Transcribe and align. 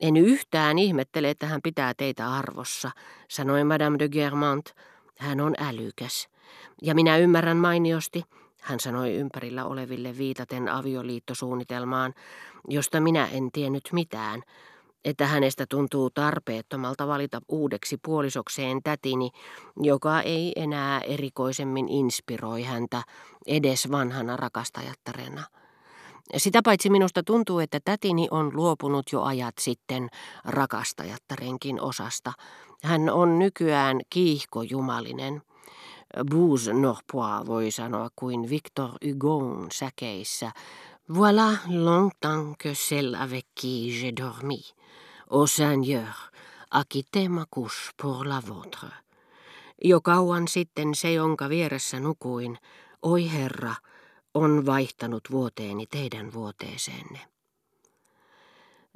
En 0.00 0.16
yhtään 0.16 0.78
ihmettele, 0.78 1.30
että 1.30 1.46
hän 1.46 1.62
pitää 1.62 1.94
teitä 1.94 2.32
arvossa, 2.32 2.90
sanoi 3.28 3.64
Madame 3.64 3.98
de 3.98 4.08
Germant. 4.08 4.74
Hän 5.18 5.40
on 5.40 5.54
älykäs. 5.58 6.28
Ja 6.82 6.94
minä 6.94 7.16
ymmärrän 7.16 7.56
mainiosti, 7.56 8.24
hän 8.60 8.80
sanoi 8.80 9.14
ympärillä 9.14 9.64
oleville 9.64 10.18
viitaten 10.18 10.68
avioliittosuunnitelmaan, 10.68 12.14
josta 12.68 13.00
minä 13.00 13.26
en 13.26 13.52
tiennyt 13.52 13.88
mitään, 13.92 14.42
että 15.04 15.26
hänestä 15.26 15.66
tuntuu 15.68 16.10
tarpeettomalta 16.10 17.06
valita 17.06 17.40
uudeksi 17.48 17.96
puolisokseen 18.04 18.82
tätini, 18.82 19.30
joka 19.76 20.20
ei 20.20 20.52
enää 20.56 21.00
erikoisemmin 21.00 21.88
inspiroi 21.88 22.62
häntä 22.62 23.02
edes 23.46 23.90
vanhana 23.90 24.36
rakastajattarena. 24.36 25.44
Sitä 26.36 26.60
paitsi 26.64 26.90
minusta 26.90 27.22
tuntuu, 27.22 27.58
että 27.58 27.80
tätini 27.84 28.28
on 28.30 28.56
luopunut 28.56 29.12
jo 29.12 29.22
ajat 29.22 29.54
sitten 29.60 30.08
rakastajattarenkin 30.44 31.80
osasta. 31.80 32.32
Hän 32.84 33.10
on 33.10 33.38
nykyään 33.38 34.00
kiihkojumalinen. 34.10 35.42
Bouge 36.30 36.72
Norpois 36.72 37.46
voi 37.46 37.70
sanoa 37.70 38.08
kuin 38.16 38.50
Victor 38.50 38.90
Hugon 39.06 39.66
säkeissä. 39.72 40.52
Voilà 41.12 41.58
longtemps 41.68 42.56
que 42.64 42.72
celle 42.72 43.16
avec 43.16 43.46
qui 43.60 43.90
j'ai 44.00 44.16
dormi. 44.24 44.60
Au 45.30 45.46
Seigneur, 45.46 46.14
acquittez 46.70 47.28
ma 47.28 47.44
couche 47.54 47.90
pour 48.02 48.28
la 48.28 48.42
vôtre. 48.48 48.88
Jo 49.84 50.00
kauan 50.00 50.48
sitten 50.48 50.94
se, 50.94 51.12
jonka 51.12 51.48
vieressä 51.48 52.00
nukuin, 52.00 52.58
oi 53.02 53.32
Herra, 53.32 53.74
on 54.34 54.66
vaihtanut 54.66 55.22
vuoteeni 55.30 55.86
teidän 55.86 56.32
vuoteeseenne. 56.32 57.18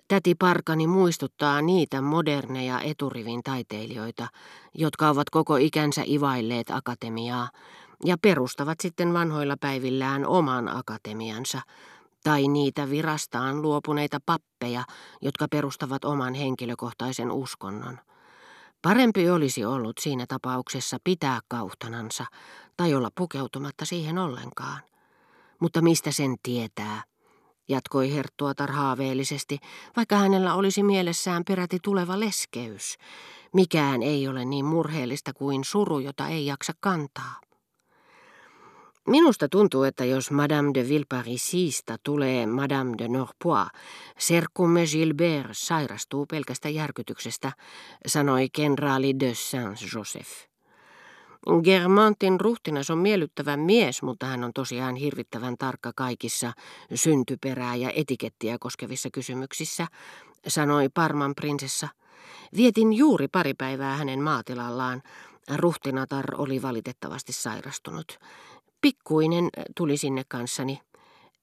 Täti 0.08 0.34
Parkani 0.34 0.86
muistuttaa 0.86 1.62
niitä 1.62 2.00
moderneja 2.00 2.80
eturivin 2.80 3.42
taiteilijoita, 3.42 4.28
jotka 4.74 5.08
ovat 5.08 5.30
koko 5.30 5.56
ikänsä 5.56 6.02
ivailleet 6.06 6.70
akatemiaa 6.70 7.48
ja 8.04 8.16
perustavat 8.22 8.80
sitten 8.80 9.12
vanhoilla 9.12 9.56
päivillään 9.60 10.26
oman 10.26 10.76
akatemiansa, 10.76 11.60
tai 12.24 12.48
niitä 12.48 12.90
virastaan 12.90 13.62
luopuneita 13.62 14.18
pappeja, 14.26 14.84
jotka 15.22 15.46
perustavat 15.50 16.04
oman 16.04 16.34
henkilökohtaisen 16.34 17.30
uskonnon. 17.30 17.98
Parempi 18.82 19.30
olisi 19.30 19.64
ollut 19.64 19.98
siinä 19.98 20.24
tapauksessa 20.28 20.98
pitää 21.04 21.40
kauhtanansa 21.48 22.24
tai 22.76 22.94
olla 22.94 23.10
pukeutumatta 23.14 23.84
siihen 23.84 24.18
ollenkaan. 24.18 24.80
Mutta 25.60 25.82
mistä 25.82 26.10
sen 26.10 26.36
tietää? 26.42 27.02
jatkoi 27.68 28.14
Herttuatar 28.14 28.72
haaveellisesti, 28.72 29.58
vaikka 29.96 30.16
hänellä 30.16 30.54
olisi 30.54 30.82
mielessään 30.82 31.44
peräti 31.44 31.78
tuleva 31.82 32.20
leskeys. 32.20 32.96
Mikään 33.54 34.02
ei 34.02 34.28
ole 34.28 34.44
niin 34.44 34.64
murheellista 34.64 35.32
kuin 35.32 35.64
suru, 35.64 35.98
jota 35.98 36.28
ei 36.28 36.46
jaksa 36.46 36.72
kantaa. 36.80 37.40
Minusta 39.08 39.48
tuntuu, 39.48 39.82
että 39.82 40.04
jos 40.04 40.30
Madame 40.30 40.70
de 40.74 40.88
Villeparisista 40.88 41.96
tulee 42.02 42.46
Madame 42.46 42.94
de 42.98 43.08
Norpois, 43.08 43.68
serkkumme 44.18 44.84
Gilbert 44.86 45.50
sairastuu 45.52 46.26
pelkästä 46.26 46.68
järkytyksestä, 46.68 47.52
sanoi 48.06 48.48
kenraali 48.52 49.20
de 49.20 49.34
Saint-Joseph. 49.34 50.53
Germantin 51.64 52.40
ruhtinas 52.40 52.90
on 52.90 52.98
miellyttävä 52.98 53.56
mies, 53.56 54.02
mutta 54.02 54.26
hän 54.26 54.44
on 54.44 54.52
tosiaan 54.54 54.96
hirvittävän 54.96 55.54
tarkka 55.58 55.92
kaikissa 55.96 56.52
syntyperää 56.94 57.76
ja 57.76 57.90
etikettiä 57.94 58.56
koskevissa 58.60 59.08
kysymyksissä, 59.12 59.86
sanoi 60.48 60.88
Parman 60.88 61.34
prinsessa. 61.34 61.88
Vietin 62.56 62.92
juuri 62.92 63.28
pari 63.28 63.54
päivää 63.54 63.96
hänen 63.96 64.20
maatilallaan. 64.22 65.02
Ruhtinatar 65.56 66.24
oli 66.38 66.62
valitettavasti 66.62 67.32
sairastunut. 67.32 68.18
Pikkuinen 68.80 69.48
tuli 69.76 69.96
sinne 69.96 70.22
kanssani. 70.28 70.80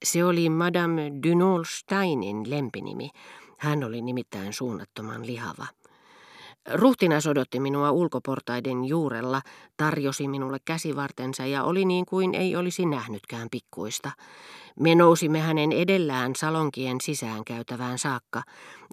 Se 0.03 0.25
oli 0.25 0.49
Madame 0.49 1.11
Dynolsteinin 1.23 2.49
lempinimi. 2.49 3.09
Hän 3.57 3.83
oli 3.83 4.01
nimittäin 4.01 4.53
suunnattoman 4.53 5.27
lihava. 5.27 5.67
Ruhtinas 6.73 7.27
odotti 7.27 7.59
minua 7.59 7.91
ulkoportaiden 7.91 8.85
juurella, 8.85 9.41
tarjosi 9.77 10.27
minulle 10.27 10.57
käsivartensa 10.65 11.45
ja 11.45 11.63
oli 11.63 11.85
niin 11.85 12.05
kuin 12.05 12.35
ei 12.35 12.55
olisi 12.55 12.85
nähnytkään 12.85 13.47
pikkuista. 13.51 14.11
Me 14.79 14.95
nousimme 14.95 15.39
hänen 15.39 15.71
edellään 15.71 16.35
salonkien 16.35 17.01
sisään 17.01 17.45
käytävään 17.45 17.99
saakka, 17.99 18.43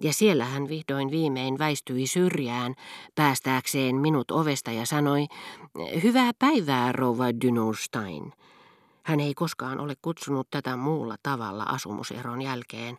ja 0.01 0.13
siellä 0.13 0.45
hän 0.45 0.69
vihdoin 0.69 1.11
viimein 1.11 1.59
väistyi 1.59 2.07
syrjään 2.07 2.75
päästääkseen 3.15 3.95
minut 3.95 4.31
ovesta 4.31 4.71
ja 4.71 4.85
sanoi, 4.85 5.25
Hyvää 6.03 6.31
päivää, 6.39 6.91
rouva 6.91 7.25
Dynolstein. 7.41 8.33
Hän 9.09 9.19
ei 9.19 9.33
koskaan 9.33 9.79
ole 9.79 9.93
kutsunut 10.01 10.47
tätä 10.51 10.75
muulla 10.75 11.15
tavalla 11.23 11.63
asumuseron 11.63 12.41
jälkeen, 12.41 12.97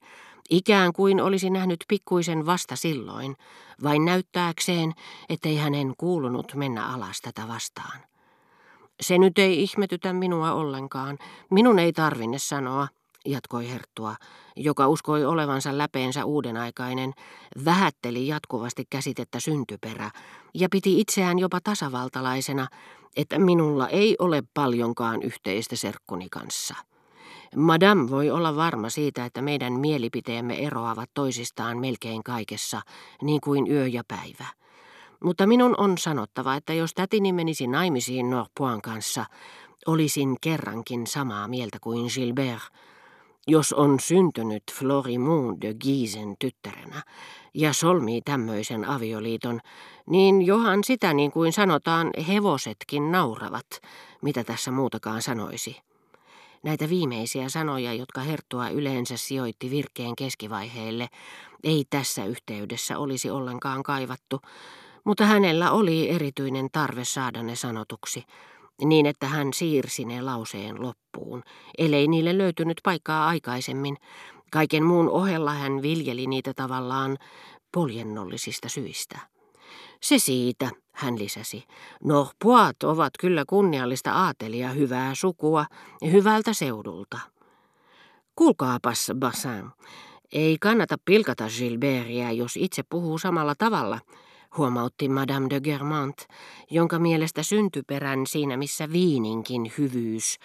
ikään 0.50 0.92
kuin 0.92 1.20
olisi 1.20 1.50
nähnyt 1.50 1.84
pikkuisen 1.88 2.46
vasta 2.46 2.76
silloin, 2.76 3.36
vain 3.82 4.04
näyttääkseen, 4.04 4.92
ettei 5.28 5.56
hänen 5.56 5.94
kuulunut 5.98 6.54
mennä 6.54 6.86
alas 6.86 7.20
tätä 7.20 7.48
vastaan. 7.48 8.00
Se 9.00 9.18
nyt 9.18 9.38
ei 9.38 9.62
ihmetytä 9.62 10.12
minua 10.12 10.52
ollenkaan. 10.52 11.18
Minun 11.50 11.78
ei 11.78 11.92
tarvinne 11.92 12.38
sanoa, 12.38 12.88
jatkoi 13.26 13.68
Herttua, 13.70 14.16
joka 14.56 14.88
uskoi 14.88 15.24
olevansa 15.24 15.78
läpeensä 15.78 16.24
uudenaikainen, 16.24 17.12
vähätteli 17.64 18.26
jatkuvasti 18.26 18.84
käsitettä 18.90 19.40
syntyperä 19.40 20.10
ja 20.54 20.68
piti 20.70 21.00
itseään 21.00 21.38
jopa 21.38 21.58
tasavaltalaisena, 21.64 22.68
että 23.16 23.38
minulla 23.38 23.88
ei 23.88 24.16
ole 24.18 24.42
paljonkaan 24.54 25.22
yhteistä 25.22 25.76
serkkuni 25.76 26.28
kanssa. 26.30 26.74
Madame 27.56 28.10
voi 28.10 28.30
olla 28.30 28.56
varma 28.56 28.90
siitä, 28.90 29.24
että 29.24 29.42
meidän 29.42 29.72
mielipiteemme 29.72 30.66
eroavat 30.66 31.10
toisistaan 31.14 31.78
melkein 31.78 32.22
kaikessa, 32.22 32.80
niin 33.22 33.40
kuin 33.40 33.70
yö 33.70 33.86
ja 33.86 34.02
päivä. 34.08 34.46
Mutta 35.24 35.46
minun 35.46 35.74
on 35.78 35.98
sanottava, 35.98 36.54
että 36.54 36.74
jos 36.74 36.94
tätini 36.94 37.32
menisi 37.32 37.66
naimisiin 37.66 38.30
Norpoin 38.30 38.82
kanssa, 38.82 39.24
olisin 39.86 40.36
kerrankin 40.40 41.06
samaa 41.06 41.48
mieltä 41.48 41.78
kuin 41.80 42.10
Gilbert. 42.14 42.62
Jos 43.50 43.72
on 43.72 44.00
syntynyt 44.00 44.62
Florimond 44.72 45.62
de 45.62 45.74
Giesen 45.74 46.34
tyttärenä 46.38 47.02
ja 47.54 47.72
solmii 47.72 48.22
tämmöisen 48.22 48.84
avioliiton, 48.84 49.60
niin 50.06 50.42
johan 50.42 50.84
sitä 50.84 51.14
niin 51.14 51.32
kuin 51.32 51.52
sanotaan 51.52 52.10
hevosetkin 52.28 53.12
nauravat, 53.12 53.66
mitä 54.22 54.44
tässä 54.44 54.70
muutakaan 54.70 55.22
sanoisi. 55.22 55.76
Näitä 56.62 56.88
viimeisiä 56.88 57.48
sanoja, 57.48 57.94
jotka 57.94 58.20
Herttua 58.20 58.68
yleensä 58.68 59.16
sijoitti 59.16 59.70
virkkeen 59.70 60.16
keskivaiheelle, 60.16 61.08
ei 61.64 61.84
tässä 61.90 62.24
yhteydessä 62.24 62.98
olisi 62.98 63.30
ollenkaan 63.30 63.82
kaivattu, 63.82 64.40
mutta 65.04 65.24
hänellä 65.24 65.70
oli 65.70 66.10
erityinen 66.10 66.68
tarve 66.72 67.04
saada 67.04 67.42
ne 67.42 67.56
sanotuksi, 67.56 68.24
niin 68.84 69.06
että 69.06 69.26
hän 69.26 69.52
siirsi 69.52 70.04
ne 70.04 70.22
lauseen 70.22 70.82
loppuun, 70.82 71.42
ellei 71.78 72.08
niille 72.08 72.38
löytynyt 72.38 72.80
paikkaa 72.84 73.26
aikaisemmin. 73.28 73.96
Kaiken 74.52 74.84
muun 74.84 75.08
ohella 75.08 75.54
hän 75.54 75.82
viljeli 75.82 76.26
niitä 76.26 76.52
tavallaan 76.56 77.18
poljennollisista 77.72 78.68
syistä. 78.68 79.18
Se 80.02 80.18
siitä, 80.18 80.70
hän 80.92 81.18
lisäsi. 81.18 81.64
No, 82.04 82.30
puat 82.42 82.82
ovat 82.82 83.12
kyllä 83.20 83.44
kunniallista 83.48 84.12
aatelia, 84.12 84.68
hyvää 84.68 85.14
sukua, 85.14 85.66
hyvältä 86.12 86.52
seudulta. 86.52 87.18
Kuulkaapas, 88.36 89.12
Bassin, 89.18 89.70
ei 90.32 90.56
kannata 90.60 90.96
pilkata 91.04 91.44
Gilbertia, 91.58 92.32
jos 92.32 92.56
itse 92.56 92.82
puhuu 92.90 93.18
samalla 93.18 93.54
tavalla, 93.54 93.98
huomautti 94.56 95.08
Madame 95.08 95.46
de 95.50 95.60
Germant, 95.60 96.18
jonka 96.70 96.98
mielestä 96.98 97.42
syntyperän 97.42 98.26
siinä 98.26 98.56
missä 98.56 98.92
viininkin 98.92 99.72
hyvyys 99.78 100.38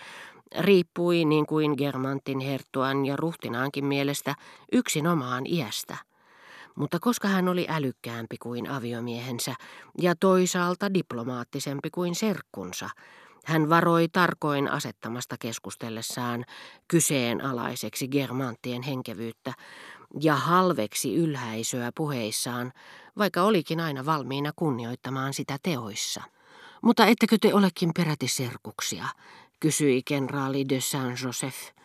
riippui 0.60 1.26
niin 1.26 1.46
kuin 1.46 1.74
Germantin 1.78 2.40
herttuan 2.40 3.06
ja 3.06 3.16
ruhtinaankin 3.16 3.86
mielestä 3.86 4.36
yksinomaan 4.72 5.46
iästä. 5.46 5.98
Mutta 6.76 7.00
koska 7.00 7.28
hän 7.28 7.48
oli 7.48 7.66
älykkäämpi 7.70 8.38
kuin 8.38 8.70
aviomiehensä 8.70 9.56
ja 10.02 10.16
toisaalta 10.20 10.94
diplomaattisempi 10.94 11.90
kuin 11.90 12.16
serkkunsa, 12.16 12.90
hän 13.46 13.70
varoi 13.70 14.08
tarkoin 14.08 14.72
asettamasta 14.72 15.36
keskustellessaan 15.40 16.46
kyseenalaiseksi 16.88 18.08
Germanttien 18.08 18.82
henkevyyttä 18.82 19.54
ja 20.22 20.36
halveksi 20.36 21.16
ylhäisöä 21.16 21.92
puheissaan, 21.96 22.74
vaikka 23.18 23.44
olikin 23.44 23.80
aina 23.80 24.06
valmiina 24.06 24.52
kunnioittamaan 24.56 25.34
sitä 25.34 25.58
teoissa. 25.64 26.22
Mutta 26.82 27.06
ettekö 27.06 27.38
te 27.42 27.54
olekin 27.54 27.92
peräti 27.98 28.28
serkuksia, 28.28 29.06
kysyi 29.60 30.04
kenraali 30.04 30.70
de 30.70 30.82
Saint-Joseph. 30.82 31.76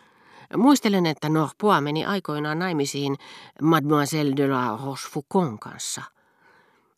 Muistelen, 0.56 1.06
että 1.06 1.29
Norpois 1.29 1.83
meni 1.83 2.05
aikoinaan 2.05 2.59
naimisiin 2.59 3.17
Mademoiselle 3.63 4.37
de 4.37 4.49
la 4.49 4.79
Rochefoucauld 4.85 5.59
kanssa. 5.61 6.03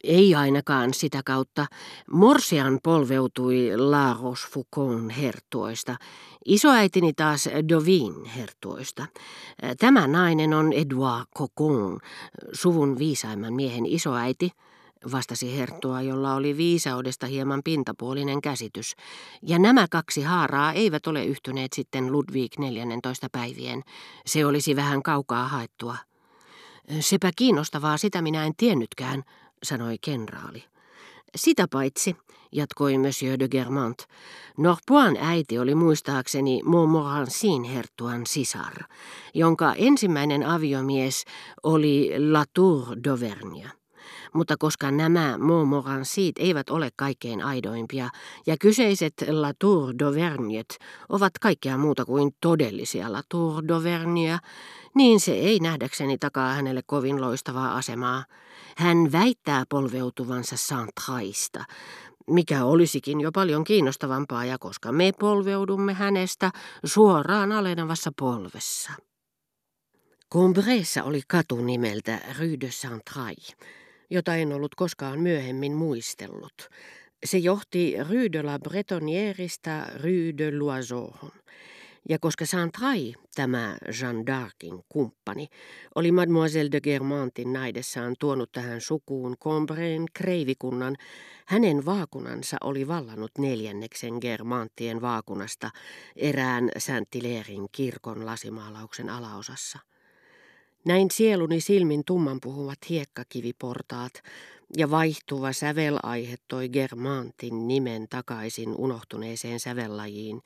Ei 0.04 0.34
ainakaan 0.34 0.94
sitä 0.94 1.20
kautta. 1.24 1.66
Morsian 2.10 2.78
polveutui 2.82 3.70
La 3.76 4.16
Rochefoucauld 4.22 5.10
herttuoista, 5.10 5.96
isoäitini 6.44 7.12
taas 7.12 7.48
Dovin 7.68 8.24
herttuoista. 8.24 9.06
Tämä 9.78 10.06
nainen 10.06 10.54
on 10.54 10.72
Edouard 10.72 11.26
Cocon, 11.38 11.98
suvun 12.52 12.98
viisaimman 12.98 13.52
miehen 13.54 13.86
isoäiti, 13.86 14.50
vastasi 15.12 15.58
herttua, 15.58 16.02
jolla 16.02 16.34
oli 16.34 16.56
viisaudesta 16.56 17.26
hieman 17.26 17.60
pintapuolinen 17.64 18.40
käsitys, 18.40 18.94
ja 19.42 19.58
nämä 19.58 19.86
kaksi 19.90 20.22
haaraa 20.22 20.72
eivät 20.72 21.06
ole 21.06 21.24
yhtyneet 21.24 21.72
sitten 21.72 22.12
Ludwig 22.12 22.58
14 22.58 23.28
päivien. 23.32 23.82
Se 24.26 24.46
olisi 24.46 24.76
vähän 24.76 25.02
kaukaa 25.02 25.48
haettua. 25.48 25.96
Sepä 27.00 27.30
kiinnostavaa, 27.36 27.96
sitä 27.96 28.22
minä 28.22 28.46
en 28.46 28.52
tiennytkään, 28.56 29.22
sanoi 29.62 29.96
kenraali. 30.00 30.64
Sitä 31.36 31.68
paitsi, 31.68 32.16
jatkoi 32.52 32.98
Monsieur 32.98 33.38
de 33.38 33.48
Germant, 33.48 34.02
Norpoin 34.58 35.16
äiti 35.20 35.58
oli 35.58 35.74
muistaakseni 35.74 36.60
Montmorencin 36.64 37.64
herttuan 37.64 38.26
sisar, 38.26 38.74
jonka 39.34 39.74
ensimmäinen 39.76 40.46
aviomies 40.46 41.24
oli 41.62 42.10
Latour 42.32 42.86
d'Auvergne. 42.88 43.81
Mutta 44.34 44.56
koska 44.56 44.90
nämä 44.90 45.38
Montmorencit 45.38 46.38
eivät 46.38 46.70
ole 46.70 46.90
kaikkein 46.96 47.44
aidoimpia, 47.44 48.08
ja 48.46 48.56
kyseiset 48.60 49.14
Latour 49.28 49.94
d'Auvergnet 49.94 50.76
ovat 51.08 51.32
kaikkea 51.40 51.78
muuta 51.78 52.04
kuin 52.04 52.30
todellisia 52.40 53.12
Latour 53.12 53.62
d'Auvergnea, 53.62 54.38
niin 54.94 55.20
se 55.20 55.32
ei 55.32 55.60
nähdäkseni 55.60 56.18
takaa 56.18 56.54
hänelle 56.54 56.80
kovin 56.86 57.20
loistavaa 57.20 57.76
asemaa. 57.76 58.24
Hän 58.76 59.12
väittää 59.12 59.64
polveutuvansa 59.68 60.56
Santraista, 60.56 61.64
mikä 62.30 62.64
olisikin 62.64 63.20
jo 63.20 63.32
paljon 63.32 63.64
kiinnostavampaa, 63.64 64.44
ja 64.44 64.58
koska 64.58 64.92
me 64.92 65.12
polveudumme 65.20 65.94
hänestä 65.94 66.50
suoraan 66.84 67.52
alenevassa 67.52 68.10
polvessa. 68.18 68.92
Combreessa 70.32 71.04
oli 71.04 71.20
katu 71.28 71.56
nimeltä 71.56 72.20
Rue 72.38 72.56
de 72.60 72.68
Centraille, 72.68 73.54
jota 74.12 74.36
en 74.36 74.52
ollut 74.52 74.74
koskaan 74.74 75.20
myöhemmin 75.20 75.72
muistellut. 75.72 76.68
Se 77.24 77.38
johti 77.38 77.94
Rue 78.10 78.32
de 78.32 78.42
la 78.42 78.58
Bretonniereista 78.58 79.86
Rue 79.94 80.38
de 80.38 80.58
Loiseauhun. 80.58 81.32
Ja 82.08 82.18
koska 82.18 82.46
Santrai, 82.46 83.14
tämä 83.34 83.76
Jeanne 84.00 84.22
d'Arcin 84.22 84.82
kumppani, 84.88 85.48
oli 85.94 86.12
Mademoiselle 86.12 86.72
de 86.72 86.80
Germantin 86.80 87.52
naidessaan 87.52 88.14
tuonut 88.18 88.52
tähän 88.52 88.80
sukuun 88.80 89.36
Combreen 89.38 90.04
kreivikunnan, 90.14 90.96
hänen 91.46 91.84
vaakunansa 91.84 92.56
oli 92.64 92.88
vallannut 92.88 93.30
neljänneksen 93.38 94.14
Germanttien 94.20 95.00
vaakunasta 95.00 95.70
erään 96.16 96.70
Saint-Hilairin 96.78 97.68
kirkon 97.72 98.26
lasimaalauksen 98.26 99.08
alaosassa. 99.08 99.91
Näin 100.84 101.10
sieluni 101.10 101.60
silmin 101.60 102.04
tumman 102.04 102.38
puhuvat 102.42 102.78
hiekkakiviportaat, 102.88 104.12
ja 104.76 104.90
vaihtuva 104.90 105.52
sävelaihe 105.52 106.36
toi 106.48 106.68
Germantin 106.68 107.68
nimen 107.68 108.08
takaisin 108.08 108.74
unohtuneeseen 108.78 109.60
sävellajiin, 109.60 110.42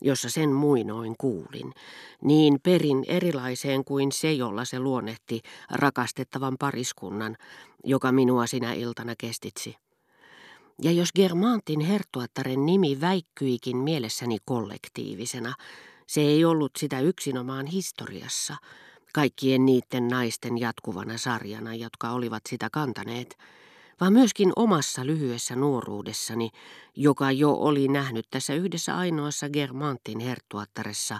jossa 0.00 0.30
sen 0.30 0.52
muinoin 0.52 1.14
kuulin, 1.18 1.74
niin 2.22 2.60
perin 2.62 3.04
erilaiseen 3.08 3.84
kuin 3.84 4.12
se, 4.12 4.32
jolla 4.32 4.64
se 4.64 4.78
luonnehti 4.78 5.40
rakastettavan 5.70 6.56
pariskunnan, 6.58 7.36
joka 7.84 8.12
minua 8.12 8.46
sinä 8.46 8.72
iltana 8.72 9.14
kestitsi. 9.18 9.76
Ja 10.82 10.92
jos 10.92 11.12
Germantin 11.12 11.80
herttuattaren 11.80 12.66
nimi 12.66 13.00
väikkyikin 13.00 13.76
mielessäni 13.76 14.38
kollektiivisena, 14.44 15.54
se 16.06 16.20
ei 16.20 16.44
ollut 16.44 16.72
sitä 16.76 17.00
yksinomaan 17.00 17.66
historiassa, 17.66 18.56
kaikkien 19.14 19.66
niiden 19.66 20.08
naisten 20.08 20.58
jatkuvana 20.58 21.18
sarjana, 21.18 21.74
jotka 21.74 22.10
olivat 22.10 22.42
sitä 22.48 22.68
kantaneet, 22.72 23.38
vaan 24.00 24.12
myöskin 24.12 24.52
omassa 24.56 25.06
lyhyessä 25.06 25.56
nuoruudessani, 25.56 26.50
joka 26.96 27.32
jo 27.32 27.52
oli 27.52 27.88
nähnyt 27.88 28.26
tässä 28.30 28.54
yhdessä 28.54 28.96
ainoassa 28.96 29.48
Germantin 29.48 30.20
herttuattaressa 30.20 31.18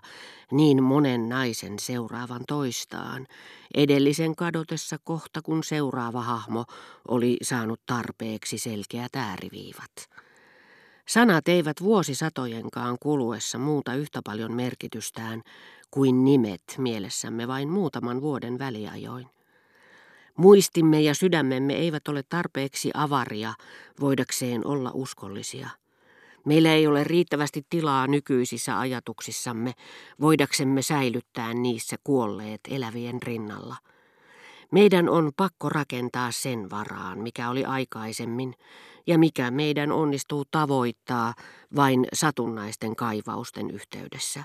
niin 0.52 0.82
monen 0.82 1.28
naisen 1.28 1.78
seuraavan 1.78 2.44
toistaan, 2.48 3.26
edellisen 3.74 4.36
kadotessa 4.36 4.98
kohta 5.04 5.42
kun 5.42 5.64
seuraava 5.64 6.22
hahmo 6.22 6.64
oli 7.08 7.36
saanut 7.42 7.80
tarpeeksi 7.86 8.58
selkeät 8.58 9.16
ääriviivat. 9.16 10.23
Sanat 11.08 11.48
eivät 11.48 11.76
vuosisatojenkaan 11.82 12.96
kuluessa 13.00 13.58
muuta 13.58 13.94
yhtä 13.94 14.20
paljon 14.24 14.52
merkitystään 14.52 15.42
kuin 15.90 16.24
nimet 16.24 16.62
mielessämme 16.78 17.48
vain 17.48 17.68
muutaman 17.68 18.20
vuoden 18.20 18.58
väliajoin. 18.58 19.26
Muistimme 20.36 21.00
ja 21.00 21.14
sydämemme 21.14 21.74
eivät 21.74 22.08
ole 22.08 22.22
tarpeeksi 22.28 22.90
avaria 22.94 23.54
voidakseen 24.00 24.66
olla 24.66 24.90
uskollisia. 24.94 25.68
Meillä 26.44 26.72
ei 26.72 26.86
ole 26.86 27.04
riittävästi 27.04 27.66
tilaa 27.70 28.06
nykyisissä 28.06 28.78
ajatuksissamme, 28.78 29.72
voidaksemme 30.20 30.82
säilyttää 30.82 31.54
niissä 31.54 31.96
kuolleet 32.04 32.60
elävien 32.70 33.22
rinnalla. 33.22 33.76
Meidän 34.74 35.08
on 35.08 35.32
pakko 35.36 35.68
rakentaa 35.68 36.32
sen 36.32 36.70
varaan, 36.70 37.18
mikä 37.18 37.50
oli 37.50 37.64
aikaisemmin, 37.64 38.54
ja 39.06 39.18
mikä 39.18 39.50
meidän 39.50 39.92
onnistuu 39.92 40.44
tavoittaa 40.50 41.34
vain 41.76 42.06
satunnaisten 42.12 42.96
kaivausten 42.96 43.70
yhteydessä, 43.70 44.44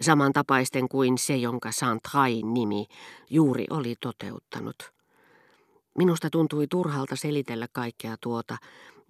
samantapaisten 0.00 0.88
kuin 0.88 1.18
se, 1.18 1.36
jonka 1.36 1.72
Saint-Hain 1.72 2.54
nimi 2.54 2.86
juuri 3.30 3.64
oli 3.70 3.94
toteuttanut. 4.00 4.92
Minusta 5.98 6.30
tuntui 6.30 6.66
turhalta 6.70 7.16
selitellä 7.16 7.66
kaikkea 7.72 8.16
tuota, 8.20 8.56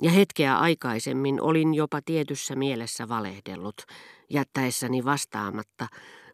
ja 0.02 0.10
hetkeä 0.10 0.58
aikaisemmin 0.58 1.40
olin 1.40 1.74
jopa 1.74 2.00
tietyssä 2.04 2.56
mielessä 2.56 3.08
valehdellut, 3.08 3.82
jättäessäni 4.30 5.04
vastaamatta, 5.04 5.86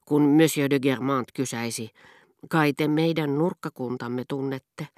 kun 0.04 0.22
Monsieur 0.22 0.70
de 0.70 0.80
Germant 0.80 1.28
kysäisi, 1.34 1.90
kai 2.48 2.72
te 2.72 2.88
meidän 2.88 3.38
nurkkakuntamme 3.38 4.24
tunnette? 4.28 4.88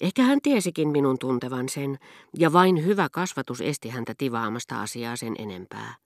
Ehkä 0.00 0.22
hän 0.22 0.38
tiesikin 0.42 0.88
minun 0.88 1.18
tuntevan 1.18 1.68
sen, 1.68 1.98
ja 2.38 2.52
vain 2.52 2.84
hyvä 2.84 3.08
kasvatus 3.08 3.60
esti 3.60 3.88
häntä 3.88 4.14
tivaamasta 4.18 4.82
asiaa 4.82 5.16
sen 5.16 5.34
enempää. 5.38 5.94